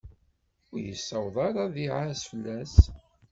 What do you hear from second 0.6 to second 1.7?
Ur yessaweḍ ara